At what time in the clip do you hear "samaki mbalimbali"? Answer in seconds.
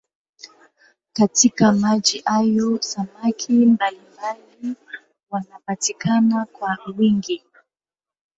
2.81-4.75